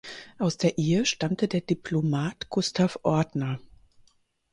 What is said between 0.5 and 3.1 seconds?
der Ehe stammte der Diplomat Gustav